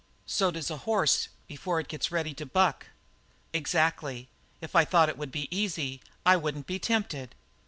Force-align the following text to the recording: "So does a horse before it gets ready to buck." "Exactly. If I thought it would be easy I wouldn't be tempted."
"So 0.25 0.49
does 0.49 0.71
a 0.71 0.77
horse 0.77 1.27
before 1.47 1.79
it 1.79 1.87
gets 1.87 2.11
ready 2.11 2.33
to 2.33 2.45
buck." 2.47 2.87
"Exactly. 3.53 4.29
If 4.59 4.75
I 4.75 4.83
thought 4.83 5.09
it 5.09 5.17
would 5.19 5.31
be 5.31 5.47
easy 5.55 6.01
I 6.25 6.37
wouldn't 6.37 6.65
be 6.65 6.79
tempted." 6.79 7.35